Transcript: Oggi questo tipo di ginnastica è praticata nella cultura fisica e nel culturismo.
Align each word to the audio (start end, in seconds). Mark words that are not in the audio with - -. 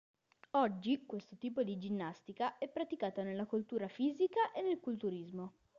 Oggi 0.55 1.05
questo 1.05 1.35
tipo 1.37 1.61
di 1.61 1.77
ginnastica 1.77 2.57
è 2.57 2.67
praticata 2.67 3.21
nella 3.21 3.45
cultura 3.45 3.87
fisica 3.87 4.51
e 4.51 4.63
nel 4.63 4.79
culturismo. 4.79 5.51